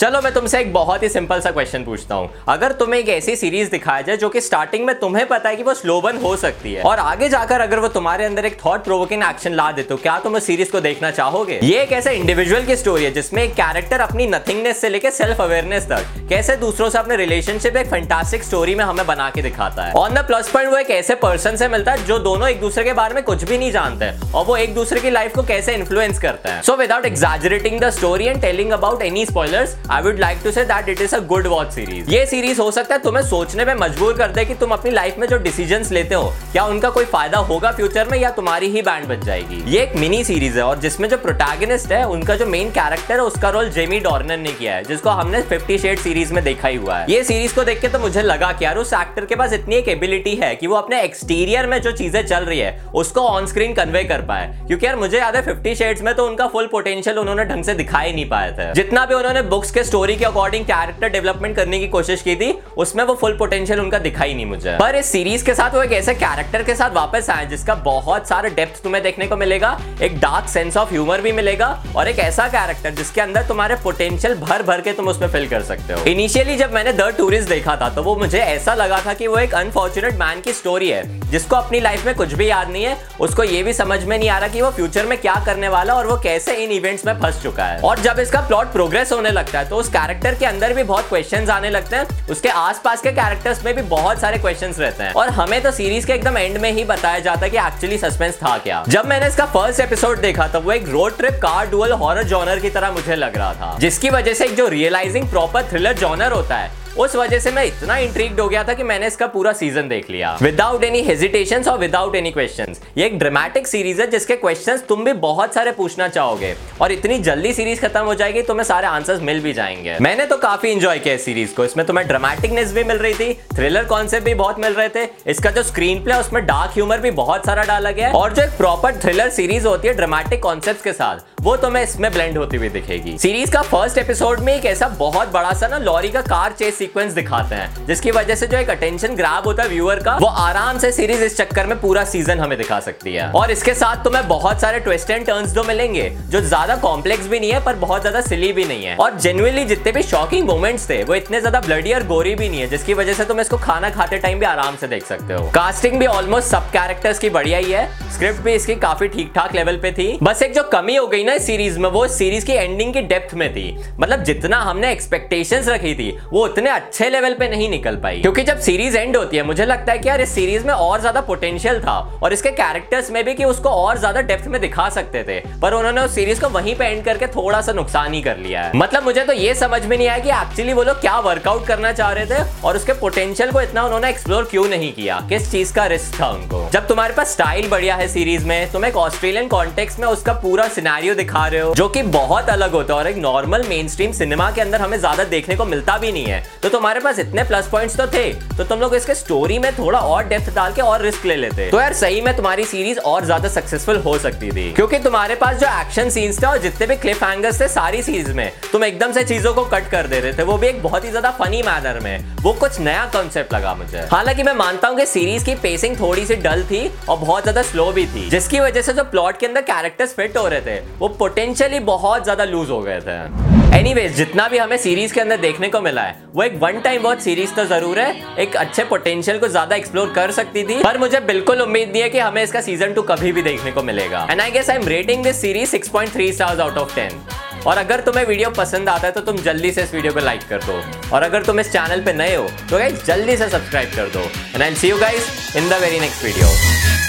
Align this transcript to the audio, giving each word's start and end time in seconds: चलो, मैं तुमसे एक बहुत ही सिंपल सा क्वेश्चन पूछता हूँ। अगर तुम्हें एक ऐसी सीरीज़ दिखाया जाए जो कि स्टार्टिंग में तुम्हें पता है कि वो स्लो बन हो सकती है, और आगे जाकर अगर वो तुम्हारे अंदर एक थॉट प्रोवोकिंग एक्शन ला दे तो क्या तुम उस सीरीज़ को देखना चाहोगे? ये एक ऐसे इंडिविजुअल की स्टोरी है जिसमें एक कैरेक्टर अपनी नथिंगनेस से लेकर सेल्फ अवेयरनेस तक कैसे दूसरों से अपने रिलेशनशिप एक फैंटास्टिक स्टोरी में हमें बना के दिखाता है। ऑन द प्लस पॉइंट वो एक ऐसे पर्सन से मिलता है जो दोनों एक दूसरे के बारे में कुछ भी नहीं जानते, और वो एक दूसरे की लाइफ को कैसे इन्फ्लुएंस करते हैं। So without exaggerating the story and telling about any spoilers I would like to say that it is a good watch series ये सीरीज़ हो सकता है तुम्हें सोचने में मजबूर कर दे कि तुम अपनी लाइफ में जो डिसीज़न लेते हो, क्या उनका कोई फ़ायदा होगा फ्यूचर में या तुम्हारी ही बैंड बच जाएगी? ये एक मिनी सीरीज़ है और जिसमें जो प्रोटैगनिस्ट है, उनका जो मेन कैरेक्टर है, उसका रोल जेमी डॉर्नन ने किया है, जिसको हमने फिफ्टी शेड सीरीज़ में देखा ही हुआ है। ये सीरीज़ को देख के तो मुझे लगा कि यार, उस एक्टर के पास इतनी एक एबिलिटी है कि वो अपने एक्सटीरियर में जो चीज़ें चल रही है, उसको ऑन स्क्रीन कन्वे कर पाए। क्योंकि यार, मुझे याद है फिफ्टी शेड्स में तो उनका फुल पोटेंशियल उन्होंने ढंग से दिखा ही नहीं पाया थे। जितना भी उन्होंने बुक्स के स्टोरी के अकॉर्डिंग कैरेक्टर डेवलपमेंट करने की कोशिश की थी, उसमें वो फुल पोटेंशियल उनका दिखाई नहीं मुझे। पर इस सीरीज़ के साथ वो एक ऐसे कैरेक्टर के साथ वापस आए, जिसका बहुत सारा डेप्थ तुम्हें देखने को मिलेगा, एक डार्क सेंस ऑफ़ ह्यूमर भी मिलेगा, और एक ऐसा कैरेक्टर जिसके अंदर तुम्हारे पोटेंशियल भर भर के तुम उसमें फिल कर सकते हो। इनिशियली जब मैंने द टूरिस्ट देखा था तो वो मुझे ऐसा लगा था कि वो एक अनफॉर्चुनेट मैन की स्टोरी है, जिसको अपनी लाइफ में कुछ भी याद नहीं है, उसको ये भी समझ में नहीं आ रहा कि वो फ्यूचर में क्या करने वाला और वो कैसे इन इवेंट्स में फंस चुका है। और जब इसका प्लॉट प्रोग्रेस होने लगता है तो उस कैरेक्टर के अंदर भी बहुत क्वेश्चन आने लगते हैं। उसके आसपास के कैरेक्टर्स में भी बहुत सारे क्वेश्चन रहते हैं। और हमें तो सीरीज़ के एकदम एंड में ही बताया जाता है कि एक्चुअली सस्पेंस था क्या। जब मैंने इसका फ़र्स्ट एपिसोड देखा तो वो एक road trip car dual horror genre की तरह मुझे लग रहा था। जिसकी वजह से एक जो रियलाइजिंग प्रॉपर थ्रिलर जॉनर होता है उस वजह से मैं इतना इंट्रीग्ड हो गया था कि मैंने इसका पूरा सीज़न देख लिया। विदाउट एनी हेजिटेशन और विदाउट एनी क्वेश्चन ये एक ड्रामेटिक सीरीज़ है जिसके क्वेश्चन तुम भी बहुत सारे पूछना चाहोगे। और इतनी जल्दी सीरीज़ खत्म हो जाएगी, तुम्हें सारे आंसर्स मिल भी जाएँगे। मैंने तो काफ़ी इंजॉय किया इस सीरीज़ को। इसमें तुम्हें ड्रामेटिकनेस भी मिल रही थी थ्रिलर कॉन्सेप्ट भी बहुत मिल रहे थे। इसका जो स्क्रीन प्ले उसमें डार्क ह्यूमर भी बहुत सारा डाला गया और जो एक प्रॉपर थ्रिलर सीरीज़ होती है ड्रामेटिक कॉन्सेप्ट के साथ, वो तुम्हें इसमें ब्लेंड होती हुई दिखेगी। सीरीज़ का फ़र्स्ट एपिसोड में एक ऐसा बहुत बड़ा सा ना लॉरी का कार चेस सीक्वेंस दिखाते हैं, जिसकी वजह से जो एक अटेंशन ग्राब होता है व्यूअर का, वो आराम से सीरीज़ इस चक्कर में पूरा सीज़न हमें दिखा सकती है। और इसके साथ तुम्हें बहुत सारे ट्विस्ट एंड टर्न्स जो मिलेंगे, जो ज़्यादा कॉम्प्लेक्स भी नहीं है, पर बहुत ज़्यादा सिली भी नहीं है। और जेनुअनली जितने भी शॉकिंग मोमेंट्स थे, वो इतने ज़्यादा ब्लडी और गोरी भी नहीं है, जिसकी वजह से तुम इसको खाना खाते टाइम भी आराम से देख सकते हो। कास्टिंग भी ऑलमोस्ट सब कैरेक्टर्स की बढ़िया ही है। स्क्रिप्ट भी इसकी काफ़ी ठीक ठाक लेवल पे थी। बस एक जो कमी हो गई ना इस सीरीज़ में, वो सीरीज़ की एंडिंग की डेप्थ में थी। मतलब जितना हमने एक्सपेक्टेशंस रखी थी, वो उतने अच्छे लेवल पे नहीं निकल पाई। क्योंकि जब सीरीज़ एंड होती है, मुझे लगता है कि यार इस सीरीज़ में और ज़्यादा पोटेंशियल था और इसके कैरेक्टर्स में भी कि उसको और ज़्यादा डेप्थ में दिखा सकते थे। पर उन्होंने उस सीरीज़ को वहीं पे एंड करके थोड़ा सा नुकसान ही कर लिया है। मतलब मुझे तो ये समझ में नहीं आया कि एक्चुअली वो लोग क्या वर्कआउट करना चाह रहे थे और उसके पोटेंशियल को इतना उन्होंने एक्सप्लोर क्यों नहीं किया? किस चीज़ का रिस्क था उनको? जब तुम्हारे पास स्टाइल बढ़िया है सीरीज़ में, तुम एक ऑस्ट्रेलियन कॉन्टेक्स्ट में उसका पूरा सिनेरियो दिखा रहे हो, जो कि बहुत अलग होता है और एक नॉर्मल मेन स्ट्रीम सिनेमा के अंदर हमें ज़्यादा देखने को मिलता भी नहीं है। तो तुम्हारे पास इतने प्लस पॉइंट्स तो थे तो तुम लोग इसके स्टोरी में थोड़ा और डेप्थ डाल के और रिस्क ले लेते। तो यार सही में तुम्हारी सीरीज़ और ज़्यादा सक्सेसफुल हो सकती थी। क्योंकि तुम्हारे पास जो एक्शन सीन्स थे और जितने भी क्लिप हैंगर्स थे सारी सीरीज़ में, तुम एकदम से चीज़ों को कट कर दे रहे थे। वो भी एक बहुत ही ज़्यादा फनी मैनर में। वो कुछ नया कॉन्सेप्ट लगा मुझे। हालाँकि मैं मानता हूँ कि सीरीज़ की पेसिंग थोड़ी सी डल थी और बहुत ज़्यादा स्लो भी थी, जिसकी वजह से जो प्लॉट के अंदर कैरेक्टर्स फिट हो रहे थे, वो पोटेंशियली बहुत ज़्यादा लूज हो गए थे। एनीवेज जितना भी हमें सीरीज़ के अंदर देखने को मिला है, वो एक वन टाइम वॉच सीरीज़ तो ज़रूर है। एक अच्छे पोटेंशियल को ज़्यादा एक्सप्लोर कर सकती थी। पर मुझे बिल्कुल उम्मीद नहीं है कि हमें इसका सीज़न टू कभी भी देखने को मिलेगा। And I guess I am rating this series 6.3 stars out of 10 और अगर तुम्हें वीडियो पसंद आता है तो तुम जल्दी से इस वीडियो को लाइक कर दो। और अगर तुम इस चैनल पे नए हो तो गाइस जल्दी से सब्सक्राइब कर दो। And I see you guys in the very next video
चलो, 0.00 0.20
मैं 0.22 0.32
तुमसे 0.34 0.60
एक 0.60 0.72
बहुत 0.72 1.02
ही 1.02 1.08
सिंपल 1.08 1.40
सा 1.40 1.50
क्वेश्चन 1.50 1.82
पूछता 1.84 2.14
हूँ। 2.14 2.28
अगर 2.48 2.72
तुम्हें 2.72 2.98
एक 3.00 3.08
ऐसी 3.08 3.34
सीरीज़ 3.36 3.70
दिखाया 3.70 4.02
जाए 4.02 4.16
जो 4.16 4.28
कि 4.28 4.40
स्टार्टिंग 4.40 4.84
में 4.86 4.94
तुम्हें 4.98 5.26
पता 5.28 5.48
है 5.48 5.56
कि 5.56 5.62
वो 5.62 5.74
स्लो 5.74 6.00
बन 6.00 6.16
हो 6.18 6.34
सकती 6.36 6.72
है, 6.74 6.82
और 6.82 6.98
आगे 6.98 7.28
जाकर 7.28 7.60
अगर 7.60 7.78
वो 7.78 7.88
तुम्हारे 7.88 8.24
अंदर 8.24 8.44
एक 8.46 8.56
थॉट 8.64 8.84
प्रोवोकिंग 8.84 9.22
एक्शन 9.22 9.54
ला 9.54 9.70
दे 9.72 9.82
तो 9.82 9.96
क्या 9.96 10.18
तुम 10.18 10.34
उस 10.36 10.44
सीरीज़ 10.44 10.70
को 10.70 10.80
देखना 10.80 11.10
चाहोगे? 11.10 11.58
ये 11.62 11.82
एक 11.82 11.92
ऐसे 11.92 12.12
इंडिविजुअल 12.12 12.64
की 12.66 12.76
स्टोरी 12.76 13.04
है 13.04 13.10
जिसमें 13.10 13.42
एक 13.42 13.52
कैरेक्टर 13.52 14.00
अपनी 14.00 14.26
नथिंगनेस 14.26 14.80
से 14.80 14.88
लेकर 14.88 15.10
सेल्फ 15.10 15.40
अवेयरनेस 15.40 15.88
तक 15.90 16.06
कैसे 16.30 16.56
दूसरों 16.56 16.88
से 16.90 16.98
अपने 16.98 17.16
रिलेशनशिप 17.16 17.76
एक 17.76 17.90
फैंटास्टिक 17.90 18.44
स्टोरी 18.44 18.74
में 18.74 18.84
हमें 18.84 19.04
बना 19.06 19.28
के 19.30 19.42
दिखाता 19.42 19.82
है। 19.82 19.92
ऑन 19.94 20.14
द 20.14 20.24
प्लस 20.26 20.50
पॉइंट 20.50 20.70
वो 20.70 20.78
एक 20.78 20.90
ऐसे 20.92 21.14
पर्सन 21.18 21.56
से 21.56 21.68
मिलता 21.68 21.92
है 21.92 22.04
जो 22.06 22.18
दोनों 22.20 22.48
एक 22.48 22.60
दूसरे 22.60 22.84
के 22.84 22.92
बारे 22.92 23.14
में 23.14 23.22
कुछ 23.24 23.44
भी 23.44 23.58
नहीं 23.58 23.70
जानते, 23.72 24.10
और 24.32 24.46
वो 24.46 24.56
एक 24.56 24.74
दूसरे 24.74 25.00
की 25.00 25.10
लाइफ 25.10 25.34
को 25.34 25.42
कैसे 25.42 25.74
इन्फ्लुएंस 25.74 26.18
करते 26.18 26.48
हैं। 26.48 26.62
So 26.62 26.76
without 26.76 27.06
exaggerating 27.06 27.80
the 27.80 27.90
story 27.90 28.26
and 28.26 28.40
telling 28.42 28.70
about 28.72 29.02
any 29.02 29.26
spoilers 29.26 29.76
I 29.90 30.02
would 30.02 30.18
like 30.18 30.38
to 30.44 30.50
say 30.50 30.64
that 30.64 30.88
it 30.88 31.00
is 31.00 31.14
a 31.16 31.18
good 31.26 31.46
watch 31.46 31.72
series 31.72 32.10
ये 32.10 32.24
सीरीज़ 32.26 32.60
हो 32.60 32.70
सकता 32.70 32.94
है 32.94 33.02
तुम्हें 33.02 33.22
सोचने 33.24 33.64
में 33.64 33.74
मजबूर 33.74 34.12
कर 34.12 34.28
दे 34.28 34.44
कि 34.44 34.54
तुम 34.54 34.70
अपनी 34.70 34.90
लाइफ 34.90 35.18
में 35.18 35.26
जो 35.28 35.38
डिसीज़न 35.38 35.84
लेते 35.92 36.14
हो, 36.14 36.32
क्या 36.52 36.64
उनका 36.64 36.90
कोई 36.90 37.04
फ़ायदा 37.04 37.38
होगा 37.40 37.70
फ्यूचर 37.70 38.08
में 38.08 38.18
या 38.18 38.30
तुम्हारी 38.30 38.66
ही 38.66 38.82
बैंड 38.82 39.06
बच 39.06 39.24
जाएगी? 39.24 39.62
ये 39.70 39.82
एक 39.82 39.96
मिनी 39.96 40.22
सीरीज़ 40.24 40.56
है 40.56 40.62
और 40.62 40.78
जिसमें 40.78 41.08
जो 41.08 41.16
प्रोटैगनिस्ट 41.16 41.92
है, 41.92 42.04
उनका 42.06 42.34
जो 42.36 42.46
मेन 42.46 42.70
कैरेक्टर 42.70 43.14
है, 43.14 43.20
उसका 43.20 43.48
रोल 43.48 43.70
जेमी 43.70 44.00
डॉर्नन 44.00 44.40
ने 44.40 44.52
किया 44.52 44.74
है, 44.74 44.84
जिसको 44.84 45.10
हमने 45.10 45.42
फिफ्टी 45.42 45.78
शेड 45.78 45.98
सीरीज़ 45.98 46.32
में 46.32 46.42
देखा 46.44 46.68
ही 46.68 46.76
हुआ 46.76 46.98
है। 46.98 47.06
ये 47.10 47.22
सीरीज़ 47.24 47.54
को 47.54 47.64
देख 47.64 47.80
के 47.80 47.88
तो 47.88 47.98
मुझे 47.98 48.22
लगा 48.22 48.52
कि 48.52 48.64
यार, 48.64 48.78
उस 48.78 48.92
एक्टर 48.92 49.24
के 49.24 49.36
पास 49.36 49.52
इतनी 49.52 49.76
एक 49.76 49.88
एबिलिटी 49.88 50.34
है 50.34 50.54
कि 50.56 50.66
वो 50.66 50.76
अपने 50.76 51.02
एक्सटीरियर 51.02 51.66
में 51.66 51.80
जो 51.82 51.92
चीज़ें 51.92 52.26
चल 52.26 52.44
रही 52.44 52.58
है, 52.58 52.70
उसको 52.94 53.20
ऑन 53.20 53.46
स्क्रीन 53.46 53.74
कन्वे 53.74 54.04
कर 54.04 54.22
पाए। 54.22 54.46
क्योंकि 54.66 54.86
यार, 54.86 54.96
मुझे 54.96 55.18
याद 55.18 55.36
है 55.36 55.42
फिफ्टी 55.42 55.74
शेड्स 55.74 56.02
में 56.02 56.14
तो 56.14 56.26
उनका 56.26 56.46
फुल 56.46 56.66
पोटेंशियल 56.66 57.18
उन्होंने 57.18 57.44
ढंग 57.44 57.64
से 57.64 57.74
दिखा 57.74 58.00
ही 58.00 58.12
नहीं 58.12 58.28
पाया 58.28 58.52
थे। 58.52 58.72
जितना 58.74 59.06
भी 59.06 59.14
उन्होंने 59.14 59.42
बुक्स 59.50 59.70
के 59.70 59.79
स्टोरी 59.84 60.16
के 60.16 60.24
अकॉर्डिंग 60.24 60.64
कैरेक्टर 60.64 61.08
डेवलपमेंट 61.08 61.56
करने 61.56 61.78
की 61.78 61.88
कोशिश 61.88 62.22
की 62.22 62.34
थी, 62.36 62.52
उसमें 62.76 63.02
वो 63.04 63.14
फुल 63.14 63.36
पोटेंशियल 63.38 63.80
उनका 63.80 63.98
दिखाई 63.98 64.34
नहीं 64.34 64.46
मुझे। 64.46 64.76
पर 64.80 64.96
इस 64.96 65.06
सीरीज़ 65.06 65.44
के 65.44 65.54
साथ 65.54 65.74
वो 65.74 65.82
एक 65.82 65.92
ऐसे 65.92 66.14
कैरेक्टर 66.14 66.62
के 66.62 66.74
साथ 66.74 66.90
वापस 66.90 67.30
आए, 67.30 67.46
जिसका 67.46 67.74
बहुत 67.74 68.28
सारा 68.28 68.48
डेप्थ 68.50 68.82
तुम्हें 68.82 69.02
देखने 69.02 69.26
को 69.26 69.36
मिलेगा, 69.36 69.78
एक 70.02 70.18
डार्क 70.20 70.48
सेंस 70.48 70.76
ऑफ़ 70.76 70.90
ह्यूमर 70.90 71.20
भी 71.20 71.32
मिलेगा, 71.32 71.68
और 71.96 72.08
एक 72.08 72.18
ऐसा 72.18 72.48
कैरेक्टर 72.48 72.90
जिसके 72.92 73.20
अंदर 73.20 73.46
तुम्हारे 73.48 73.76
पोटेंशियल 73.84 74.34
भर 74.36 74.62
भर 74.62 74.80
के 74.80 74.92
तुम 74.92 75.08
उसमें 75.08 75.28
फिल 75.28 75.48
कर 75.48 75.62
सकते 75.62 75.92
हो। 75.92 76.04
इनिशियली 76.06 76.56
जब 76.56 76.72
मैंने 76.72 76.92
द 76.92 77.08
टूरिस्ट 77.18 77.48
देखा 77.48 77.76
था 77.76 77.88
तो 77.88 78.02
वो 78.02 78.16
मुझे 78.16 78.38
ऐसा 78.38 78.74
लगा 78.74 79.00
था 79.06 79.14
कि 79.14 79.26
वो 79.26 79.36
एक 79.38 79.54
अनफॉर्चुनेट 79.54 80.14
मैन 80.14 80.40
की 80.40 80.52
स्टोरी 80.52 80.90
है, 80.90 81.02
जिसको 81.30 81.56
अपनी 81.56 81.80
लाइफ 81.80 82.06
में 82.06 82.14
कुछ 82.14 82.32
भी 82.32 82.48
याद 82.50 82.70
नहीं 82.70 82.84
है, 82.84 82.96
उसको 83.20 83.44
ये 83.44 83.62
भी 83.62 83.72
समझ 83.72 84.02
में 84.04 84.16
नहीं 84.18 84.28
आ 84.28 84.38
रहा 84.38 84.48
कि 84.48 84.62
वो 84.62 84.70
फ्यूचर 84.70 85.06
में 85.06 85.16
क्या 85.18 85.34
करने 85.46 85.68
वाला 85.68 85.94
और 85.94 86.06
वो 86.06 86.16
कैसे 86.22 86.54
इन 86.54 86.70
इवेंट्स 86.72 87.06
में 87.06 87.12
फंस 87.20 87.42
चुका 87.42 87.64
है। 87.64 87.80
और 87.80 88.00
जब 88.00 88.18
इसका 88.20 88.40
प्लॉट 88.40 88.72
प्रोग्रेस 88.72 89.12
होने 89.12 89.30
लगता 89.30 89.58
है 89.58 89.68
तो 89.70 89.76
उस 89.76 89.88
कैरेक्टर 89.88 90.34
के 90.34 90.46
अंदर 90.46 90.72
भी 90.74 90.82
बहुत 90.82 91.08
क्वेश्चन 91.08 91.48
आने 91.50 91.70
लगते 91.70 91.96
हैं। 91.96 92.28
उसके 92.30 92.48
आसपास 92.48 93.00
के 93.00 93.12
कैरेक्टर्स 93.12 93.64
में 93.64 93.74
भी 93.74 93.82
बहुत 93.90 94.20
सारे 94.20 94.38
क्वेश्चन 94.38 94.72
रहते 94.78 95.04
हैं। 95.04 95.12
और 95.12 95.28
हमें 95.30 95.60
तो 95.62 95.70
सीरीज़ 95.70 96.06
के 96.06 96.12
एकदम 96.12 96.38
एंड 96.38 96.58
में 96.58 96.70
ही 96.72 96.84
बताया 96.84 97.18
जाता 97.18 97.40
है 97.40 97.50
कि 97.50 97.58
एक्चुअली 97.58 97.98
सस्पेंस 97.98 98.36
था 98.36 98.56
क्या। 98.58 98.82
जब 98.88 99.06
मैंने 99.06 99.26
इसका 99.26 99.46
फ़र्स्ट 99.46 99.80
एपिसोड 99.80 100.20
देखा 100.20 100.48
तो 100.48 100.60
वो 100.60 100.72
एक 100.72 100.88
road 100.88 101.16
trip 101.16 101.38
car 101.42 101.70
dual 101.70 101.92
horror 101.92 102.22
genre 102.24 102.58
की 102.58 102.70
तरह 102.70 102.90
मुझे 102.90 103.16
लग 103.16 103.36
रहा 103.36 103.52
था। 103.54 103.76
जिसकी 103.80 104.10
वजह 104.10 104.34
से 104.34 104.44
एक 104.44 104.56
जो 104.56 104.68
रियलाइजिंग 104.68 105.30
प्रॉपर 105.30 105.68
थ्रिलर 105.70 105.98
जॉनर 105.98 106.32
होता 106.32 106.56
है 106.56 106.79
उस 106.98 107.14
वजह 107.16 107.38
से 107.38 107.50
मैं 107.50 107.64
इतना 107.64 107.96
इंट्रीग्ड 107.96 108.40
हो 108.40 108.48
गया 108.48 108.62
था 108.64 108.74
कि 108.74 108.82
मैंने 108.82 109.06
इसका 109.06 109.26
पूरा 109.26 109.52
सीज़न 109.52 109.88
देख 109.88 110.08
लिया। 110.10 110.36
विदाउट 110.42 110.84
एनी 110.84 111.00
हेजिटेशन 111.00 111.62
और 111.62 111.78
विदाउट 111.78 112.16
एनी 112.16 112.30
क्वेश्चन 112.30 112.74
ये 112.98 113.06
एक 113.06 113.18
ड्रामेटिक 113.18 113.66
सीरीज़ 113.66 114.00
है 114.00 114.06
जिसके 114.10 114.36
क्वेश्चन 114.36 114.78
तुम 114.88 115.04
भी 115.04 115.12
बहुत 115.12 115.54
सारे 115.54 115.72
पूछना 115.72 116.08
चाहोगे। 116.08 116.54
और 116.80 116.92
इतनी 116.92 117.18
जल्दी 117.18 117.52
सीरीज़ 117.52 117.80
खत्म 117.80 118.00
हो 118.00 118.14
जाएगी, 118.14 118.42
तुम्हें 118.42 118.64
सारे 118.64 118.86
आंसर्स 118.86 119.22
मिल 119.22 119.40
भी 119.40 119.52
जाएँगे। 119.52 119.96
मैंने 120.00 120.26
तो 120.26 120.36
काफ़ी 120.36 120.70
इंजॉय 120.70 120.98
किया 120.98 121.14
इस 121.14 121.24
सीरीज़ 121.24 121.54
को। 121.54 121.64
इसमें 121.64 121.86
तुम्हें 121.86 122.06
ड्रामेटिकनेस 122.08 122.72
भी 122.72 122.84
मिल 122.84 122.96
रही 122.96 123.14
थी 123.14 123.32
थ्रिलर 123.54 123.84
कॉन्सेप्ट 123.84 124.26
भी 124.26 124.34
बहुत 124.34 124.60
मिल 124.60 124.72
रहे 124.72 124.88
थे। 124.88 125.08
इसका 125.26 125.50
जो 125.50 125.62
स्क्रीन 125.62 126.02
प्ले 126.04 126.14
उसमें 126.14 126.44
डार्क 126.46 126.72
ह्यूमर 126.74 126.98
भी 126.98 127.10
बहुत 127.12 127.46
सारा 127.46 127.64
डाला 127.64 127.90
गया 127.90 128.10
और 128.12 128.32
जो 128.32 128.42
एक 128.42 128.56
प्रॉपर 128.58 129.00
थ्रिलर 129.02 129.30
सीरीज़ 129.30 129.66
होती 129.66 129.88
है 129.88 129.94
ड्रामेटिक 129.94 130.42
कॉन्सेप्ट 130.42 130.84
के 130.84 130.92
साथ, 130.92 131.18
वो 131.40 131.56
तुम्हें 131.56 131.82
इसमें 131.84 132.10
ब्लेंड 132.12 132.38
होती 132.38 132.56
हुई 132.56 132.68
दिखेगी। 132.68 133.16
सीरीज़ 133.18 133.52
का 133.52 133.62
फ़र्स्ट 133.62 133.98
एपिसोड 133.98 134.40
में 134.40 134.54
एक 134.54 134.66
ऐसा 134.66 134.88
बहुत 134.98 135.32
बड़ा 135.32 135.52
सा 135.52 135.68
ना 135.68 135.78
लॉरी 135.78 136.08
का 136.08 136.22
कार 136.22 136.52
चेस 136.52 136.78
सीक्वेंस 136.80 137.12
दिखाते 137.12 137.54
हैं, 137.54 137.86
जिसकी 137.86 138.10
वजह 138.10 138.34
से 138.34 138.46
जो 138.46 138.58
एक 138.58 138.70
अटेंशन 138.70 139.14
ग्राब 139.16 139.46
होता 139.46 139.62
है 139.62 139.68
व्यूअर 139.68 139.98
का, 140.00 140.16
वो 140.16 140.26
आराम 140.40 140.78
से 140.78 140.92
सीरीज़ 140.92 141.24
इस 141.24 141.36
चक्कर 141.36 141.66
में 141.66 141.80
पूरा 141.80 142.04
सीज़न 142.06 142.40
हमें 142.40 142.56
दिखा 142.58 142.78
सकती 142.80 143.14
है। 143.14 143.30
और 143.32 143.50
इसके 143.50 143.74
साथ 143.74 144.04
तुम्हें 144.04 144.26
बहुत 144.28 144.60
सारे 144.60 144.80
ट्विस्ट 144.80 145.10
एंड 145.10 145.26
टर्न्स 145.26 145.52
जो 145.52 145.64
मिलेंगे, 145.64 146.08
जो 146.30 146.40
ज़्यादा 146.42 146.76
कॉम्प्लेक्स 146.78 147.26
भी 147.26 147.40
नहीं 147.40 147.52
है, 147.52 147.60
पर 147.64 147.76
बहुत 147.78 148.00
ज़्यादा 148.00 148.20
सिली 148.22 148.52
भी 148.52 148.64
नहीं 148.64 148.84
है। 148.84 148.96
और 148.96 149.18
जेनुअनली 149.20 149.64
जितने 149.64 149.92
भी 149.92 150.02
शॉकिंग 150.02 150.46
मोमेंट्स 150.48 150.88
थे, 150.90 151.02
वो 151.04 151.14
इतने 151.14 151.40
ज़्यादा 151.40 151.60
ब्लडी 151.60 151.92
और 151.92 152.06
गोरी 152.06 152.34
भी 152.34 152.48
नहीं 152.48 152.60
है, 152.60 152.68
जिसकी 152.68 152.94
वजह 152.94 153.14
से 153.14 153.24
तुम 153.24 153.40
इसको 153.40 153.56
खाना 153.58 153.90
खाते 153.90 154.18
टाइम 154.18 154.38
भी 154.38 154.46
आराम 154.46 154.76
से 154.76 154.88
देख 154.88 155.06
सकते 155.06 155.34
हो। 155.34 155.50
कास्टिंग 155.54 155.98
भी 156.00 156.06
ऑलमोस्ट 156.08 156.48
सब 156.48 156.70
कैरेक्टर्स 156.72 157.18
की 157.18 157.30
बढ़िया 157.30 157.58
ही 157.58 157.72
है। 157.72 157.86
स्क्रिप्ट 158.10 158.40
भी 158.40 158.52
इसकी 158.52 158.74
काफ़ी 158.78 159.08
ठीक 159.08 159.32
ठाक 159.34 159.54
लेवल 159.54 159.76
पे 159.76 159.92
थी। 159.92 160.08
बस 160.22 160.42
एक 160.42 160.54
जो 160.54 160.62
कमी 160.72 160.96
हो 160.96 161.06
गई 161.06 161.24
ना 161.24 161.32
इस 161.34 161.46
सीरीज़ 161.46 161.78
में, 161.78 161.88
वो 161.90 162.06
सीरीज़ 162.10 162.46
की 162.46 162.52
एंडिंग 162.54 162.92
की 162.94 163.00
डेप्थ 163.04 163.34
में 163.34 163.48
थी। 163.52 163.68
मतलब 164.00 164.22
जितना 164.24 164.60
हमने 164.60 164.92
एक्सपेक्टेशंस 164.92 165.68
रखी 165.68 165.94
थी, 165.94 166.10
वो 166.32 166.44
उतने 166.44 166.69
अच्छे 166.70 167.08
लेवल 167.10 167.34
पे 167.34 167.48
नहीं 167.48 167.68
निकल 167.70 167.96
पाई। 167.96 168.20
क्योंकि 168.20 168.42
जब 168.42 168.58
सीरीज़ 168.60 168.96
एंड 168.96 169.16
होती 169.16 169.36
है, 169.36 169.42
मुझे 169.42 169.64
लगता 169.64 169.92
है 169.92 169.98
कि 169.98 170.08
यार 170.08 170.20
इस 170.20 170.34
सीरीज़ 170.34 170.66
में 170.66 170.72
और 170.74 171.00
ज़्यादा 171.00 171.20
पोटेंशियल 171.22 171.80
था 171.80 171.98
और 172.22 172.32
इसके 172.32 172.50
कैरेक्टर्स 172.52 173.10
में 173.10 173.22
भी 173.24 173.34
कि 173.34 173.44
उसको 173.44 173.68
और 173.70 173.98
ज़्यादा 173.98 174.20
डेप्थ 174.22 174.46
में 174.46 174.60
दिखा 174.60 174.88
सकते 174.90 175.22
थे। 175.24 175.38
पर 175.60 175.74
उन्होंने 175.74 176.00
उस 176.00 176.14
सीरीज़ 176.14 176.40
को 176.40 176.48
वहीं 176.50 176.74
पे 176.76 176.84
एंड 176.86 177.04
करके 177.04 177.26
थोड़ा 177.28 177.60
सा 177.60 177.72
नुकसान 177.72 178.14
ही 178.14 178.22
कर 178.22 178.36
लिया 178.38 178.62
है। 178.62 178.76
मतलब 178.76 179.04
मुझे 179.04 179.24
तो 179.24 179.32
ये 179.32 179.54
समझ 179.54 179.84
में 179.84 179.96
नहीं 179.96 180.08
आया 180.08 180.18
कि 180.18 180.30
एक्चुअली 180.32 180.72
वो 180.72 180.82
लोग 180.82 181.00
क्या 181.00 181.18
वर्कआउट 181.20 181.66
करना 181.66 181.92
चाह 181.92 182.12
रहे 182.12 182.26
थे 182.26 182.42
और 182.64 182.76
उसके 182.76 182.92
पोटेंशियल 183.00 183.50
को 183.50 183.60
इतना 183.60 183.84
उन्होंने 183.84 184.08
एक्सप्लोर 184.10 184.48
क्यों 184.50 184.66
नहीं 184.68 184.92
किया? 184.92 185.20
किस 185.28 185.50
चीज़ 185.52 185.74
का 185.74 185.86
रिस्क 185.86 186.20
था 186.20 186.28
उनको? 186.30 186.68
जब 186.72 186.86
तुम्हारे 186.88 187.14
पास 187.14 187.32
स्टाइल 187.32 187.68
बढ़िया 187.70 187.94
है 187.96 188.08
सीरीज़ 188.08 188.46
में, 188.46 188.70
तुम 188.72 188.84
एक 188.84 188.96
ऑस्ट्रेलियन 188.96 189.48
कॉन्टेक्स्ट 189.48 190.00
में 190.00 190.06
उसका 190.08 190.32
पूरा 190.42 190.68
सिनेरियो 190.70 191.14
दिखा 191.14 191.46
रहे 191.46 191.60
हो, 191.60 191.74
जो 191.74 191.88
कि 191.88 192.02
बहुत 192.10 192.50
अलग 192.50 192.72
होता 192.72 192.94
है 192.94 193.00
और 193.00 193.06
एक 193.06 193.16
नॉर्मल 193.18 193.64
मेन 193.68 193.88
स्ट्रीम 193.88 194.12
सिनेमा 194.12 194.50
के 194.50 194.60
अंदर 194.60 194.80
हमें 194.80 194.98
ज़्यादा 194.98 195.24
देखने 195.26 195.56
को 195.56 195.64
मिलता 195.66 195.96
भी 195.98 196.12
नहीं 196.12 196.24
है। 196.24 196.42
तो 196.62 196.68
तुम्हारे 196.68 197.00
पास 197.00 197.18
इतने 197.18 197.42
प्लस 197.44 197.68
पॉइंट्स 197.68 197.96
तो 197.96 198.06
थे 198.06 198.32
तो 198.56 198.64
तुम 198.64 198.80
लोग 198.80 198.94
इसके 198.94 199.14
स्टोरी 199.14 199.58
में 199.58 199.72
थोड़ा 199.74 199.98
और 199.98 200.24
डेप्थ 200.28 200.54
डाल 200.54 200.72
के 200.72 200.82
और 200.82 201.02
रिस्क 201.02 201.24
ले 201.26 201.36
लेते। 201.36 201.68
तो 201.70 201.80
यार 201.80 201.92
सही 201.92 202.20
में 202.20 202.34
तुम्हारी 202.36 202.64
सीरीज़ 202.64 202.98
और 203.00 203.24
ज़्यादा 203.24 203.48
सक्सेसफुल 203.48 203.96
हो 203.98 204.16
सकती 204.18 204.50
थी। 204.50 204.72
क्योंकि 204.72 204.98
तुम्हारे 204.98 205.34
पास 205.34 205.56
जो 205.56 205.66
एक्शन 205.80 206.10
सीन्स 206.10 206.42
थे 206.42 206.46
और 206.46 206.58
जितने 206.58 206.86
भी 206.86 206.96
क्लिप 206.96 207.22
हैंगर्स 207.24 207.60
थे 207.60 207.68
सारी 207.68 208.02
सीरीज़ 208.02 208.32
में, 208.32 208.50
तुम 208.72 208.84
एकदम 208.84 209.12
से 209.12 209.24
चीज़ों 209.24 209.52
को 209.54 209.64
कट 209.66 209.88
कर 209.90 210.06
दे 210.06 210.20
रहे 210.20 210.32
थे। 210.32 210.42
वो 210.42 210.56
भी 210.58 210.66
एक 210.66 210.82
बहुत 210.82 211.04
ही 211.04 211.10
ज़्यादा 211.10 211.30
फनी 211.38 211.62
मैनर 211.62 212.00
में। 212.00 212.36
वो 212.42 212.52
कुछ 212.54 212.78
नया 212.80 213.04
कॉन्सेप्ट 213.14 213.54
लगा 213.54 213.74
मुझे। 213.74 214.06
हालाँकि 214.12 214.42
मैं 214.42 214.54
मानता 214.54 214.88
हूँ 214.88 214.96
कि 214.96 215.06
सीरीज़ 215.06 215.44
की 215.44 215.54
पेसिंग 215.62 215.96
थोड़ी 216.00 216.26
सी 216.26 216.36
डल 216.38 216.64
थी 216.64 216.86
और 217.08 217.18
बहुत 217.18 217.42
ज़्यादा 217.42 217.62
स्लो 217.62 217.90
भी 217.92 218.06
थी, 218.06 218.28
जिसकी 218.30 218.60
वजह 218.60 218.82
से 218.82 218.92
जो 218.92 219.04
प्लॉट 219.06 219.38
के 219.38 219.46
अंदर 219.46 219.62
कैरेक्टर्स 219.62 220.14
फिट 220.14 220.36
हो 220.36 220.46
रहे 220.48 220.60
थे, 220.60 220.78
वो 220.98 221.08
पोटेंशियली 221.08 221.80
बहुत 221.86 222.22
ज़्यादा 222.24 222.44
लूज 222.44 222.70
हो 222.70 222.80
गए 222.82 223.00
थे। 223.00 223.48
एनीवेज 223.70 224.14
जितना 224.16 224.46
भी 224.48 224.58
हमें 224.58 224.76
सीरीज़ 224.78 225.12
के 225.14 225.20
अंदर 225.20 225.36
देखने 225.38 225.68
को 225.68 225.80
मिला 225.80 226.02
है, 226.02 226.16
वो 226.34 226.42
एक 226.50 226.56
वन 226.60 226.80
टाइम 226.80 227.02
वॉच 227.02 227.20
सीरीज़ 227.20 227.50
तो 227.54 227.64
ज़रूर 227.66 227.98
है। 228.00 228.36
एक 228.42 228.56
अच्छे 228.56 228.84
पोटेंशियल 228.84 229.38
को 229.38 229.48
ज़्यादा 229.48 229.76
एक्सप्लोर 229.76 230.12
कर 230.14 230.30
सकती 230.32 230.62
थी। 230.64 230.82
पर 230.82 230.98
मुझे 230.98 231.20
बिल्कुल 231.22 231.60
उम्मीद 231.60 231.90
नहीं 231.90 232.02
है 232.02 232.08
कि 232.10 232.18
हमें 232.18 232.42
इसका 232.42 232.60
सीज़न 232.60 232.92
टू 232.94 233.02
कभी 233.02 233.32
भी 233.32 233.42
देखने 233.42 233.72
को 233.72 233.82
मिलेगा। 233.82 234.26
And 234.30 234.40
I 234.40 234.50
guess 234.50 234.70
I 234.70 234.76
am 234.76 234.86
rating 234.88 235.22
this 235.24 235.40
series 235.40 235.76
6.3 235.76 236.32
stars 236.32 236.60
out 236.60 236.78
of 236.78 236.94
10 236.96 237.66
और 237.66 237.78
अगर 237.78 238.00
तुम्हें 238.00 238.24
वीडियो 238.26 238.50
पसंद 238.52 238.88
आता 238.88 239.06
है 239.06 239.12
तो 239.12 239.20
तुम 239.22 239.36
जल्दी 239.42 239.72
से 239.72 239.82
इस 239.82 239.94
वीडियो 239.94 240.12
को 240.12 240.20
लाइक 240.20 240.48
कर 240.48 240.62
दो। 240.64 240.80
और 241.14 241.22
अगर 241.22 241.44
तुम 241.44 241.60
इस 241.60 241.72
चैनल 241.72 242.04
पे 242.04 242.12
नए 242.12 242.34
हो 242.34 242.48
तो 242.70 242.78
गाइस 242.78 243.04
जल्दी 243.06 243.36
से 243.36 243.48
सब्सक्राइब 243.48 243.94
कर 243.96 244.08
दो। 244.08 244.24
And 244.54 244.62
I 244.62 244.74
see 244.74 244.90
you 244.90 244.98
guys 244.98 245.56
in 245.56 245.68
the 245.68 245.80
very 245.82 246.00
next 246.00 246.24
video 246.24 246.99